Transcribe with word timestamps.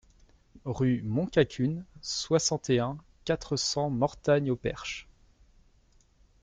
Rue 0.65 1.03
Montcacune, 1.03 1.85
soixante 2.01 2.71
et 2.71 2.79
un, 2.79 2.97
quatre 3.23 3.55
cents 3.55 3.91
Mortagne-au-Perche 3.91 5.07